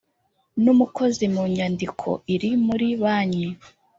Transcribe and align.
n’umukozi 0.63 1.23
mu 1.33 1.43
nyandiko 1.55 2.09
iri 2.33 2.51
muri 2.65 2.87
banki 3.01 3.45